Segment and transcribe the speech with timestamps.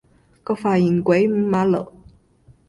[0.43, 1.93] 個髮型鬼五馬六